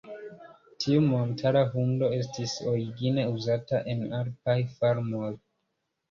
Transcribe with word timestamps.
Tiu 0.83 1.01
montara 1.09 1.59
hundo 1.73 2.07
estis 2.15 2.55
origine 2.71 3.25
uzata 3.33 3.81
en 3.93 4.01
alpaj 4.21 4.57
farmoj. 4.79 5.29